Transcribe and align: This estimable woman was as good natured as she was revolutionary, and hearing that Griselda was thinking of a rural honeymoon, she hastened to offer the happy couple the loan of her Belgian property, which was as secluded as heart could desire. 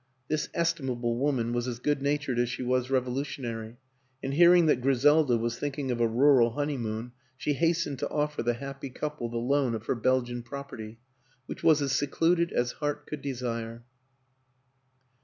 This 0.29 0.49
estimable 0.55 1.15
woman 1.19 1.53
was 1.53 1.67
as 1.67 1.77
good 1.77 2.01
natured 2.01 2.39
as 2.39 2.49
she 2.49 2.63
was 2.63 2.89
revolutionary, 2.89 3.77
and 4.23 4.33
hearing 4.33 4.65
that 4.65 4.81
Griselda 4.81 5.37
was 5.37 5.59
thinking 5.59 5.91
of 5.91 6.01
a 6.01 6.07
rural 6.07 6.53
honeymoon, 6.53 7.11
she 7.37 7.53
hastened 7.53 7.99
to 7.99 8.09
offer 8.09 8.41
the 8.41 8.55
happy 8.55 8.89
couple 8.89 9.29
the 9.29 9.37
loan 9.37 9.75
of 9.75 9.85
her 9.85 9.93
Belgian 9.93 10.41
property, 10.41 10.97
which 11.45 11.61
was 11.63 11.83
as 11.83 11.91
secluded 11.91 12.51
as 12.51 12.71
heart 12.71 13.05
could 13.05 13.21
desire. 13.21 13.83